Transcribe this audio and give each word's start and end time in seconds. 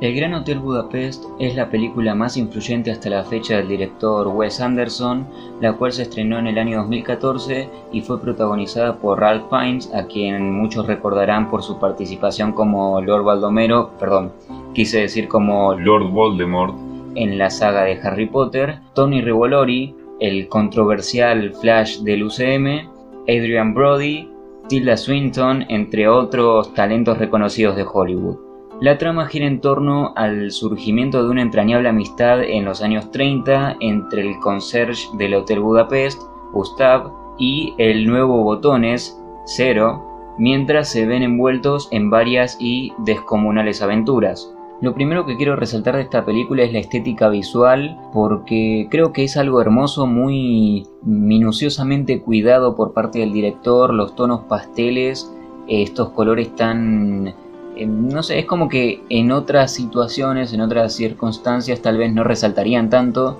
El 0.00 0.14
Gran 0.14 0.32
Hotel 0.32 0.60
Budapest 0.60 1.24
es 1.40 1.56
la 1.56 1.70
película 1.70 2.14
más 2.14 2.36
influyente 2.36 2.92
hasta 2.92 3.10
la 3.10 3.24
fecha 3.24 3.56
del 3.56 3.66
director 3.66 4.28
Wes 4.28 4.60
Anderson, 4.60 5.26
la 5.60 5.72
cual 5.72 5.90
se 5.90 6.02
estrenó 6.02 6.38
en 6.38 6.46
el 6.46 6.56
año 6.56 6.78
2014 6.78 7.68
y 7.90 8.00
fue 8.02 8.20
protagonizada 8.20 8.94
por 9.00 9.18
Ralph 9.18 9.48
Fiennes, 9.50 9.92
a 9.92 10.06
quien 10.06 10.52
muchos 10.52 10.86
recordarán 10.86 11.50
por 11.50 11.64
su 11.64 11.80
participación 11.80 12.52
como 12.52 13.00
Lord 13.00 13.24
Baldomero, 13.24 13.90
perdón, 13.98 14.30
quise 14.72 15.00
decir 15.00 15.26
como 15.26 15.74
Lord 15.74 16.12
Voldemort 16.12 16.76
en 17.16 17.36
la 17.36 17.50
saga 17.50 17.82
de 17.82 17.98
Harry 18.00 18.26
Potter, 18.26 18.78
Tony 18.94 19.20
Revolori, 19.20 19.96
el 20.20 20.48
controversial 20.48 21.52
Flash 21.54 21.98
del 22.02 22.22
UCM, 22.22 22.88
Adrian 23.22 23.74
Brody, 23.74 24.30
Tilda 24.68 24.96
Swinton, 24.96 25.64
entre 25.68 26.06
otros 26.06 26.72
talentos 26.74 27.18
reconocidos 27.18 27.74
de 27.74 27.84
Hollywood. 27.92 28.47
La 28.80 28.96
trama 28.96 29.26
gira 29.26 29.48
en 29.48 29.60
torno 29.60 30.12
al 30.14 30.52
surgimiento 30.52 31.24
de 31.24 31.30
una 31.30 31.42
entrañable 31.42 31.88
amistad 31.88 32.44
en 32.44 32.64
los 32.64 32.80
años 32.80 33.10
30 33.10 33.76
entre 33.80 34.22
el 34.22 34.38
conserje 34.38 35.08
del 35.14 35.34
Hotel 35.34 35.58
Budapest, 35.58 36.22
Gustav, 36.52 37.10
y 37.38 37.74
el 37.78 38.06
nuevo 38.06 38.44
Botones, 38.44 39.20
Zero, 39.46 40.36
mientras 40.38 40.90
se 40.90 41.06
ven 41.06 41.24
envueltos 41.24 41.88
en 41.90 42.08
varias 42.08 42.56
y 42.60 42.92
descomunales 42.98 43.82
aventuras. 43.82 44.54
Lo 44.80 44.94
primero 44.94 45.26
que 45.26 45.36
quiero 45.36 45.56
resaltar 45.56 45.96
de 45.96 46.02
esta 46.02 46.24
película 46.24 46.62
es 46.62 46.72
la 46.72 46.78
estética 46.78 47.28
visual, 47.28 47.98
porque 48.12 48.86
creo 48.92 49.12
que 49.12 49.24
es 49.24 49.36
algo 49.36 49.60
hermoso, 49.60 50.06
muy 50.06 50.86
minuciosamente 51.02 52.22
cuidado 52.22 52.76
por 52.76 52.92
parte 52.92 53.18
del 53.18 53.32
director, 53.32 53.92
los 53.92 54.14
tonos 54.14 54.42
pasteles, 54.44 55.34
estos 55.66 56.10
colores 56.10 56.54
tan 56.54 57.34
no 57.86 58.22
sé, 58.22 58.38
es 58.38 58.46
como 58.46 58.68
que 58.68 59.02
en 59.08 59.30
otras 59.30 59.72
situaciones, 59.72 60.52
en 60.52 60.60
otras 60.60 60.94
circunstancias 60.94 61.80
tal 61.80 61.98
vez 61.98 62.12
no 62.12 62.24
resaltarían 62.24 62.90
tanto, 62.90 63.38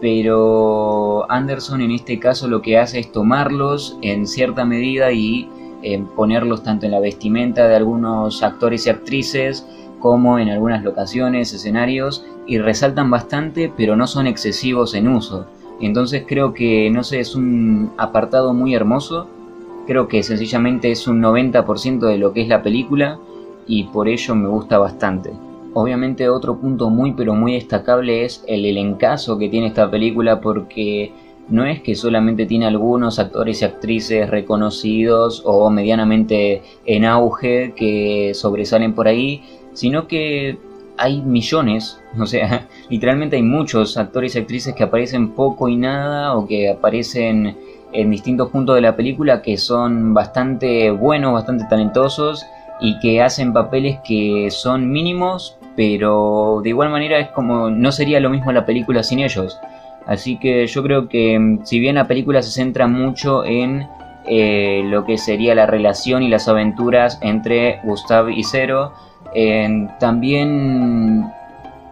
pero 0.00 1.30
Anderson 1.30 1.82
en 1.82 1.90
este 1.90 2.18
caso 2.18 2.48
lo 2.48 2.62
que 2.62 2.78
hace 2.78 3.00
es 3.00 3.12
tomarlos 3.12 3.98
en 4.02 4.26
cierta 4.26 4.64
medida 4.64 5.12
y 5.12 5.48
eh, 5.82 6.02
ponerlos 6.16 6.62
tanto 6.62 6.86
en 6.86 6.92
la 6.92 7.00
vestimenta 7.00 7.68
de 7.68 7.76
algunos 7.76 8.42
actores 8.42 8.86
y 8.86 8.90
actrices 8.90 9.66
como 9.98 10.38
en 10.38 10.48
algunas 10.48 10.82
locaciones, 10.82 11.52
escenarios, 11.52 12.24
y 12.46 12.58
resaltan 12.58 13.10
bastante, 13.10 13.72
pero 13.76 13.96
no 13.96 14.06
son 14.06 14.26
excesivos 14.26 14.94
en 14.94 15.08
uso. 15.08 15.46
Entonces 15.80 16.24
creo 16.26 16.52
que, 16.52 16.90
no 16.90 17.04
sé, 17.04 17.20
es 17.20 17.34
un 17.34 17.92
apartado 17.96 18.52
muy 18.52 18.74
hermoso. 18.74 19.28
Creo 19.86 20.08
que 20.08 20.22
sencillamente 20.22 20.90
es 20.90 21.06
un 21.06 21.22
90% 21.22 22.00
de 22.00 22.18
lo 22.18 22.32
que 22.32 22.42
es 22.42 22.48
la 22.48 22.62
película 22.62 23.18
y 23.66 23.84
por 23.84 24.08
ello 24.08 24.34
me 24.34 24.48
gusta 24.48 24.78
bastante. 24.78 25.32
Obviamente 25.72 26.28
otro 26.28 26.58
punto 26.58 26.90
muy 26.90 27.12
pero 27.12 27.34
muy 27.34 27.54
destacable 27.54 28.24
es 28.24 28.44
el 28.48 28.64
elencazo 28.64 29.38
que 29.38 29.48
tiene 29.48 29.68
esta 29.68 29.90
película 29.90 30.40
porque 30.40 31.12
no 31.48 31.64
es 31.64 31.80
que 31.80 31.94
solamente 31.94 32.46
tiene 32.46 32.66
algunos 32.66 33.18
actores 33.18 33.62
y 33.62 33.64
actrices 33.64 34.30
reconocidos 34.30 35.42
o 35.44 35.68
medianamente 35.70 36.62
en 36.86 37.04
auge 37.04 37.72
que 37.74 38.32
sobresalen 38.34 38.94
por 38.94 39.08
ahí, 39.08 39.42
sino 39.72 40.06
que 40.06 40.58
hay 40.96 41.22
millones, 41.22 42.00
o 42.18 42.26
sea, 42.26 42.68
literalmente 42.88 43.36
hay 43.36 43.42
muchos 43.42 43.96
actores 43.96 44.36
y 44.36 44.38
actrices 44.38 44.74
que 44.74 44.84
aparecen 44.84 45.30
poco 45.30 45.68
y 45.68 45.76
nada 45.76 46.36
o 46.36 46.46
que 46.46 46.68
aparecen 46.68 47.56
en 47.92 48.10
distintos 48.10 48.50
puntos 48.50 48.76
de 48.76 48.82
la 48.82 48.94
película 48.94 49.42
que 49.42 49.56
son 49.56 50.14
bastante 50.14 50.90
buenos, 50.92 51.32
bastante 51.32 51.64
talentosos 51.68 52.44
y 52.80 52.98
que 53.00 53.22
hacen 53.22 53.52
papeles 53.52 53.98
que 54.04 54.48
son 54.50 54.90
mínimos, 54.90 55.58
pero 55.76 56.60
de 56.62 56.70
igual 56.70 56.90
manera 56.90 57.18
es 57.18 57.28
como 57.28 57.70
no 57.70 57.92
sería 57.92 58.20
lo 58.20 58.30
mismo 58.30 58.52
la 58.52 58.66
película 58.66 59.02
sin 59.02 59.20
ellos. 59.20 59.58
Así 60.06 60.38
que 60.38 60.66
yo 60.66 60.82
creo 60.82 61.08
que 61.08 61.38
mm, 61.38 61.64
si 61.64 61.78
bien 61.78 61.96
la 61.96 62.08
película 62.08 62.42
se 62.42 62.50
centra 62.50 62.86
mucho 62.86 63.44
en 63.44 63.86
eh, 64.26 64.82
lo 64.84 65.04
que 65.04 65.18
sería 65.18 65.54
la 65.54 65.66
relación 65.66 66.22
y 66.22 66.28
las 66.28 66.48
aventuras 66.48 67.18
entre 67.22 67.80
Gustav 67.84 68.28
y 68.30 68.44
Zero, 68.44 68.92
también 69.98 71.30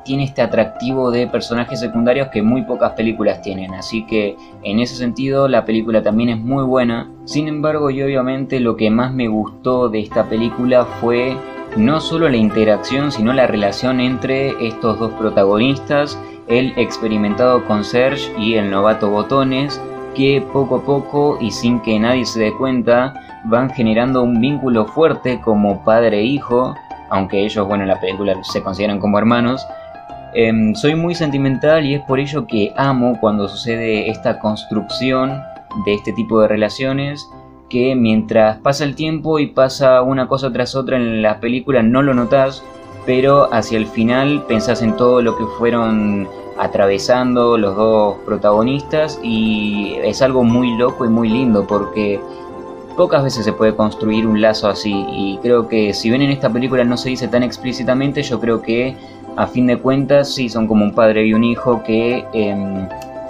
tiene 0.08 0.24
este 0.24 0.40
atractivo 0.40 1.10
de 1.10 1.26
personajes 1.26 1.80
secundarios 1.80 2.28
que 2.28 2.40
muy 2.40 2.62
pocas 2.62 2.92
películas 2.92 3.42
tienen, 3.42 3.74
así 3.74 4.06
que 4.06 4.36
en 4.62 4.80
ese 4.80 4.96
sentido 4.96 5.48
la 5.48 5.66
película 5.66 6.02
también 6.02 6.30
es 6.30 6.38
muy 6.38 6.64
buena. 6.64 7.10
Sin 7.26 7.46
embargo, 7.46 7.90
y 7.90 8.00
obviamente 8.00 8.58
lo 8.58 8.74
que 8.74 8.90
más 8.90 9.12
me 9.12 9.28
gustó 9.28 9.90
de 9.90 10.00
esta 10.00 10.24
película 10.24 10.86
fue 10.86 11.36
no 11.76 12.00
solo 12.00 12.30
la 12.30 12.38
interacción, 12.38 13.12
sino 13.12 13.34
la 13.34 13.46
relación 13.46 14.00
entre 14.00 14.66
estos 14.66 14.98
dos 14.98 15.12
protagonistas, 15.12 16.18
el 16.46 16.72
experimentado 16.78 17.66
conserge 17.66 18.32
y 18.38 18.54
el 18.54 18.70
novato 18.70 19.10
botones, 19.10 19.78
que 20.14 20.42
poco 20.54 20.76
a 20.76 20.84
poco 20.86 21.36
y 21.38 21.50
sin 21.50 21.80
que 21.80 22.00
nadie 22.00 22.24
se 22.24 22.40
dé 22.40 22.52
cuenta 22.54 23.12
van 23.44 23.68
generando 23.68 24.22
un 24.22 24.40
vínculo 24.40 24.86
fuerte 24.86 25.38
como 25.42 25.84
padre 25.84 26.20
e 26.20 26.24
hijo, 26.24 26.74
aunque 27.10 27.44
ellos, 27.44 27.68
bueno, 27.68 27.84
en 27.84 27.88
la 27.88 28.00
película 28.00 28.34
se 28.42 28.62
consideran 28.62 29.00
como 29.00 29.18
hermanos, 29.18 29.66
Em, 30.34 30.74
soy 30.74 30.94
muy 30.94 31.14
sentimental 31.14 31.86
y 31.86 31.94
es 31.94 32.02
por 32.02 32.20
ello 32.20 32.46
que 32.46 32.72
amo 32.76 33.18
cuando 33.20 33.48
sucede 33.48 34.10
esta 34.10 34.38
construcción 34.38 35.42
de 35.84 35.94
este 35.94 36.12
tipo 36.12 36.40
de 36.40 36.48
relaciones 36.48 37.28
que 37.68 37.94
mientras 37.94 38.58
pasa 38.58 38.84
el 38.84 38.94
tiempo 38.94 39.38
y 39.38 39.46
pasa 39.46 40.02
una 40.02 40.28
cosa 40.28 40.52
tras 40.52 40.74
otra 40.74 40.96
en 40.96 41.22
la 41.22 41.40
película 41.40 41.82
no 41.82 42.02
lo 42.02 42.14
notas, 42.14 42.62
pero 43.06 43.52
hacia 43.52 43.78
el 43.78 43.86
final 43.86 44.44
pensás 44.46 44.82
en 44.82 44.96
todo 44.96 45.22
lo 45.22 45.36
que 45.36 45.44
fueron 45.58 46.28
atravesando 46.58 47.56
los 47.56 47.76
dos 47.76 48.16
protagonistas 48.26 49.20
y 49.22 49.96
es 50.02 50.22
algo 50.22 50.44
muy 50.44 50.76
loco 50.76 51.04
y 51.04 51.08
muy 51.08 51.28
lindo 51.28 51.66
porque 51.66 52.20
pocas 52.96 53.22
veces 53.22 53.44
se 53.44 53.52
puede 53.52 53.76
construir 53.76 54.26
un 54.26 54.40
lazo 54.40 54.68
así 54.68 55.06
y 55.10 55.38
creo 55.40 55.68
que 55.68 55.94
si 55.94 56.10
bien 56.10 56.22
en 56.22 56.30
esta 56.30 56.50
película 56.50 56.84
no 56.84 56.96
se 56.96 57.10
dice 57.10 57.28
tan 57.28 57.44
explícitamente, 57.44 58.22
yo 58.22 58.40
creo 58.40 58.60
que 58.60 58.96
a 59.38 59.46
fin 59.46 59.68
de 59.68 59.78
cuentas 59.78 60.34
sí 60.34 60.48
son 60.48 60.66
como 60.66 60.84
un 60.84 60.92
padre 60.92 61.24
y 61.24 61.32
un 61.32 61.44
hijo 61.44 61.84
que 61.84 62.24
em, 62.32 62.88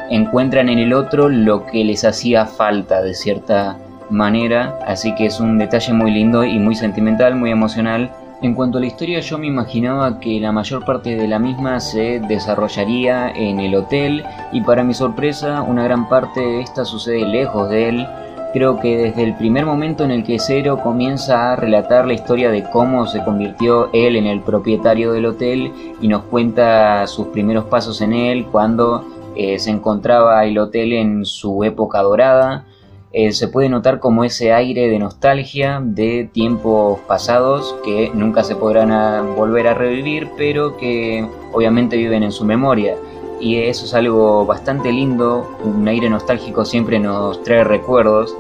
encuentran 0.08 0.70
en 0.70 0.78
el 0.78 0.94
otro 0.94 1.28
lo 1.28 1.66
que 1.66 1.84
les 1.84 2.02
hacía 2.02 2.46
falta 2.46 3.02
de 3.02 3.12
cierta 3.12 3.76
manera, 4.08 4.78
así 4.86 5.14
que 5.14 5.26
es 5.26 5.38
un 5.38 5.58
detalle 5.58 5.92
muy 5.92 6.10
lindo 6.10 6.44
y 6.44 6.58
muy 6.58 6.74
sentimental, 6.74 7.34
muy 7.34 7.50
emocional. 7.50 8.10
En 8.40 8.54
cuanto 8.54 8.78
a 8.78 8.80
la 8.80 8.86
historia 8.86 9.20
yo 9.20 9.36
me 9.36 9.48
imaginaba 9.48 10.18
que 10.18 10.40
la 10.40 10.50
mayor 10.50 10.82
parte 10.86 11.14
de 11.14 11.28
la 11.28 11.38
misma 11.38 11.78
se 11.78 12.20
desarrollaría 12.20 13.30
en 13.30 13.60
el 13.60 13.74
hotel. 13.74 14.24
Y 14.50 14.62
para 14.62 14.84
mi 14.84 14.94
sorpresa 14.94 15.60
una 15.60 15.84
gran 15.84 16.08
parte 16.08 16.40
de 16.40 16.62
esta 16.62 16.86
sucede 16.86 17.26
lejos 17.26 17.68
de 17.68 17.88
él, 17.90 18.06
Creo 18.52 18.80
que 18.80 18.96
desde 18.96 19.24
el 19.24 19.36
primer 19.36 19.66
momento 19.66 20.04
en 20.04 20.10
el 20.10 20.24
que 20.24 20.38
Cero 20.38 20.80
comienza 20.82 21.52
a 21.52 21.56
relatar 21.56 22.06
la 22.06 22.14
historia 22.14 22.50
de 22.50 22.64
cómo 22.70 23.06
se 23.06 23.22
convirtió 23.22 23.90
él 23.92 24.16
en 24.16 24.26
el 24.26 24.40
propietario 24.40 25.12
del 25.12 25.26
hotel 25.26 25.70
y 26.00 26.08
nos 26.08 26.22
cuenta 26.24 27.06
sus 27.06 27.26
primeros 27.26 27.66
pasos 27.66 28.00
en 28.00 28.14
él, 28.14 28.46
cuando 28.46 29.04
eh, 29.36 29.58
se 29.58 29.70
encontraba 29.70 30.46
el 30.46 30.56
hotel 30.56 30.94
en 30.94 31.26
su 31.26 31.62
época 31.62 32.00
dorada, 32.00 32.64
eh, 33.12 33.32
se 33.32 33.48
puede 33.48 33.68
notar 33.68 34.00
como 34.00 34.24
ese 34.24 34.52
aire 34.52 34.88
de 34.88 34.98
nostalgia 34.98 35.80
de 35.82 36.28
tiempos 36.32 37.00
pasados 37.00 37.76
que 37.84 38.10
nunca 38.14 38.44
se 38.44 38.56
podrán 38.56 39.34
volver 39.36 39.68
a 39.68 39.74
revivir, 39.74 40.28
pero 40.38 40.76
que 40.78 41.26
obviamente 41.52 41.96
viven 41.96 42.22
en 42.22 42.32
su 42.32 42.46
memoria 42.46 42.96
y 43.40 43.56
eso 43.56 43.84
es 43.84 43.94
algo 43.94 44.44
bastante 44.44 44.92
lindo, 44.92 45.46
un 45.64 45.86
aire 45.86 46.10
nostálgico 46.10 46.64
siempre 46.64 46.98
nos 46.98 47.42
trae 47.42 47.64
recuerdos 47.64 48.36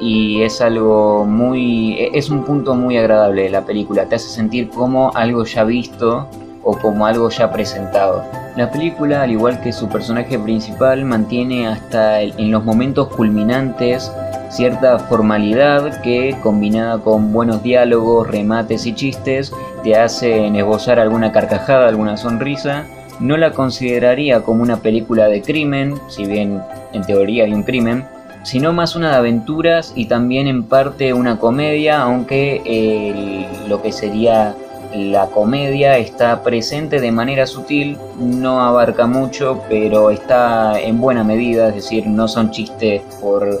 y 0.00 0.42
es 0.42 0.60
algo 0.60 1.24
muy 1.24 1.98
es 2.14 2.30
un 2.30 2.44
punto 2.44 2.74
muy 2.74 2.96
agradable 2.96 3.42
de 3.42 3.50
la 3.50 3.62
película, 3.62 4.06
te 4.06 4.14
hace 4.14 4.28
sentir 4.28 4.70
como 4.70 5.10
algo 5.14 5.44
ya 5.44 5.64
visto 5.64 6.28
o 6.62 6.76
como 6.76 7.06
algo 7.06 7.30
ya 7.30 7.50
presentado. 7.50 8.22
La 8.56 8.70
película, 8.70 9.22
al 9.22 9.30
igual 9.30 9.60
que 9.60 9.72
su 9.72 9.88
personaje 9.88 10.38
principal, 10.38 11.04
mantiene 11.04 11.68
hasta 11.68 12.20
en 12.20 12.50
los 12.50 12.64
momentos 12.64 13.08
culminantes 13.08 14.12
cierta 14.50 14.98
formalidad 14.98 16.00
que, 16.02 16.36
combinada 16.42 16.98
con 16.98 17.32
buenos 17.32 17.62
diálogos, 17.62 18.26
remates 18.26 18.86
y 18.86 18.94
chistes, 18.94 19.52
te 19.84 19.96
hace 19.96 20.48
esbozar 20.48 20.98
alguna 20.98 21.32
carcajada, 21.32 21.88
alguna 21.88 22.16
sonrisa 22.16 22.86
no 23.20 23.36
la 23.36 23.52
consideraría 23.52 24.42
como 24.42 24.62
una 24.62 24.78
película 24.78 25.26
de 25.26 25.42
crimen, 25.42 25.94
si 26.08 26.26
bien 26.26 26.60
en 26.92 27.02
teoría 27.04 27.44
hay 27.44 27.52
un 27.52 27.62
crimen, 27.62 28.06
sino 28.44 28.72
más 28.72 28.96
una 28.96 29.10
de 29.10 29.16
aventuras 29.16 29.92
y 29.94 30.06
también 30.06 30.46
en 30.46 30.62
parte 30.62 31.12
una 31.12 31.38
comedia, 31.38 32.00
aunque 32.00 33.46
lo 33.68 33.82
que 33.82 33.92
sería 33.92 34.54
la 34.94 35.26
comedia 35.26 35.98
está 35.98 36.42
presente 36.42 37.00
de 37.00 37.12
manera 37.12 37.46
sutil, 37.46 37.98
no 38.18 38.62
abarca 38.62 39.06
mucho, 39.06 39.62
pero 39.68 40.10
está 40.10 40.80
en 40.80 40.98
buena 40.98 41.24
medida, 41.24 41.68
es 41.68 41.74
decir, 41.74 42.06
no 42.06 42.26
son 42.26 42.50
chistes 42.50 43.02
por 43.20 43.60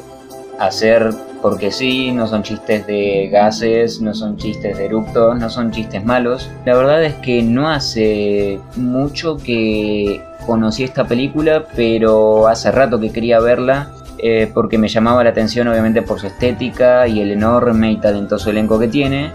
hacer 0.58 1.12
porque 1.42 1.70
sí, 1.70 2.12
no 2.12 2.26
son 2.26 2.42
chistes 2.42 2.86
de 2.86 3.28
gases, 3.30 4.00
no 4.00 4.14
son 4.14 4.36
chistes 4.36 4.76
de 4.76 4.86
eructos, 4.86 5.38
no 5.38 5.48
son 5.50 5.70
chistes 5.70 6.04
malos. 6.04 6.50
La 6.64 6.76
verdad 6.76 7.02
es 7.04 7.14
que 7.14 7.42
no 7.42 7.68
hace 7.68 8.60
mucho 8.76 9.36
que 9.36 10.22
conocí 10.46 10.84
esta 10.84 11.06
película, 11.06 11.66
pero 11.76 12.48
hace 12.48 12.70
rato 12.70 12.98
que 12.98 13.10
quería 13.10 13.40
verla 13.40 13.92
eh, 14.20 14.50
porque 14.52 14.78
me 14.78 14.88
llamaba 14.88 15.22
la 15.22 15.30
atención 15.30 15.68
obviamente 15.68 16.02
por 16.02 16.18
su 16.18 16.26
estética 16.26 17.06
y 17.06 17.20
el 17.20 17.30
enorme 17.30 17.92
y 17.92 17.96
talentoso 17.98 18.50
elenco 18.50 18.78
que 18.78 18.88
tiene. 18.88 19.30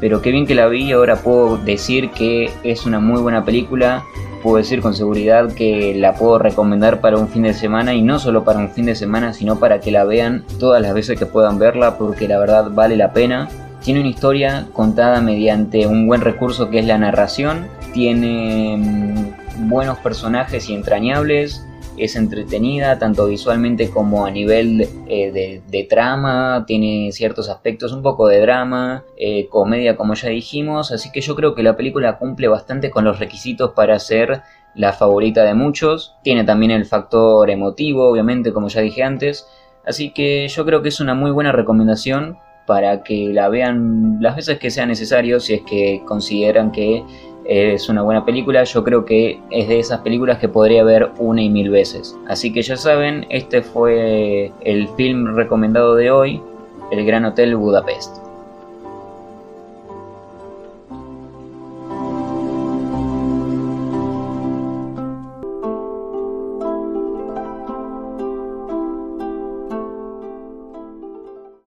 Pero 0.00 0.20
qué 0.20 0.32
bien 0.32 0.46
que 0.46 0.54
la 0.54 0.66
vi, 0.66 0.92
ahora 0.92 1.16
puedo 1.16 1.56
decir 1.56 2.10
que 2.10 2.50
es 2.62 2.84
una 2.84 2.98
muy 2.98 3.20
buena 3.22 3.44
película, 3.44 4.04
puedo 4.44 4.58
decir 4.58 4.82
con 4.82 4.94
seguridad 4.94 5.54
que 5.54 5.94
la 5.96 6.14
puedo 6.16 6.38
recomendar 6.38 7.00
para 7.00 7.16
un 7.16 7.28
fin 7.28 7.44
de 7.44 7.54
semana 7.54 7.94
y 7.94 8.02
no 8.02 8.18
solo 8.18 8.44
para 8.44 8.58
un 8.58 8.68
fin 8.68 8.84
de 8.84 8.94
semana, 8.94 9.32
sino 9.32 9.58
para 9.58 9.80
que 9.80 9.90
la 9.90 10.04
vean 10.04 10.44
todas 10.60 10.82
las 10.82 10.92
veces 10.92 11.18
que 11.18 11.24
puedan 11.24 11.58
verla 11.58 11.96
porque 11.96 12.28
la 12.28 12.38
verdad 12.38 12.70
vale 12.70 12.98
la 12.98 13.14
pena. 13.14 13.48
Tiene 13.82 14.00
una 14.00 14.10
historia 14.10 14.66
contada 14.74 15.22
mediante 15.22 15.86
un 15.86 16.06
buen 16.06 16.20
recurso 16.20 16.68
que 16.68 16.78
es 16.78 16.84
la 16.84 16.98
narración, 16.98 17.66
tiene 17.94 18.76
mm, 18.76 19.68
buenos 19.70 19.96
personajes 20.00 20.68
y 20.68 20.74
entrañables, 20.74 21.66
es 21.96 22.16
entretenida 22.16 22.98
tanto 22.98 23.26
visualmente 23.26 23.90
como 23.90 24.26
a 24.26 24.30
nivel 24.30 24.88
eh, 25.08 25.62
de, 25.66 25.84
trama, 25.84 26.64
tiene 26.66 27.10
ciertos 27.12 27.48
aspectos 27.48 27.92
un 27.92 28.02
poco 28.02 28.26
de 28.28 28.40
drama, 28.40 29.04
eh, 29.16 29.48
comedia 29.48 29.96
como 29.96 30.14
ya 30.14 30.28
dijimos, 30.28 30.92
así 30.92 31.10
que 31.12 31.20
yo 31.20 31.34
creo 31.36 31.54
que 31.54 31.62
la 31.62 31.76
película 31.76 32.18
cumple 32.18 32.48
bastante 32.48 32.90
con 32.90 33.04
los 33.04 33.18
requisitos 33.18 33.72
para 33.72 33.98
ser 33.98 34.42
la 34.74 34.92
favorita 34.92 35.44
de 35.44 35.54
muchos, 35.54 36.16
tiene 36.22 36.44
también 36.44 36.72
el 36.72 36.84
factor 36.84 37.48
emotivo 37.50 38.08
obviamente 38.08 38.52
como 38.52 38.68
ya 38.68 38.80
dije 38.80 39.02
antes, 39.02 39.46
así 39.86 40.10
que 40.10 40.48
yo 40.48 40.64
creo 40.64 40.82
que 40.82 40.88
es 40.88 41.00
una 41.00 41.14
muy 41.14 41.30
buena 41.30 41.52
recomendación 41.52 42.38
para 42.66 43.02
que 43.02 43.28
la 43.32 43.48
vean 43.48 44.18
las 44.20 44.36
veces 44.36 44.58
que 44.58 44.70
sea 44.70 44.86
necesario 44.86 45.38
si 45.38 45.54
es 45.54 45.62
que 45.62 46.02
consideran 46.06 46.72
que 46.72 47.04
es 47.44 47.88
una 47.88 48.02
buena 48.02 48.24
película, 48.24 48.64
yo 48.64 48.82
creo 48.84 49.04
que 49.04 49.40
es 49.50 49.68
de 49.68 49.78
esas 49.78 50.00
películas 50.00 50.38
que 50.38 50.48
podría 50.48 50.84
ver 50.84 51.10
una 51.18 51.42
y 51.42 51.50
mil 51.50 51.70
veces. 51.70 52.16
Así 52.26 52.52
que 52.52 52.62
ya 52.62 52.76
saben, 52.76 53.26
este 53.28 53.62
fue 53.62 54.52
el 54.62 54.88
film 54.96 55.34
recomendado 55.34 55.94
de 55.94 56.10
hoy, 56.10 56.42
El 56.90 57.04
Gran 57.04 57.24
Hotel 57.24 57.56
Budapest. 57.56 58.23